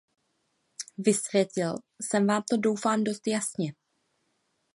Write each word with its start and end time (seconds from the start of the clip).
Vysvětlil 0.97 1.75
jsem 2.01 2.27
vám 2.27 2.43
to 2.49 2.57
doufám 2.57 3.03
dost 3.03 3.27
jasně? 3.27 3.73